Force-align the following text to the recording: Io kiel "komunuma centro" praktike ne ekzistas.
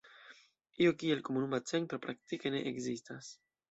Io 0.85 0.93
kiel 1.03 1.23
"komunuma 1.29 1.61
centro" 1.75 2.03
praktike 2.09 2.57
ne 2.57 2.67
ekzistas. 2.75 3.35